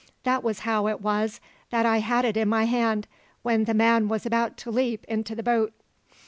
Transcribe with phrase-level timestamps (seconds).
[0.23, 1.39] That was how it was
[1.69, 3.05] that I had it in my hand,
[3.43, 5.73] when the man was about to leap into the boat."